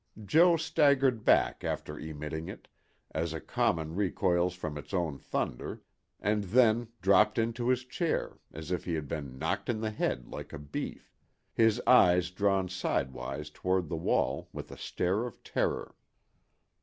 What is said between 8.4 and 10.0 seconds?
as if he had been "knocked in the